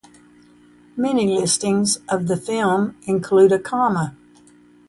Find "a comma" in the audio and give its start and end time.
3.51-4.15